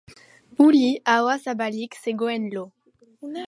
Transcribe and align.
Ulli 0.65 0.87
ahoa 1.17 1.35
zabalik 1.43 1.99
zegoen 2.07 2.51
lo. 2.57 2.67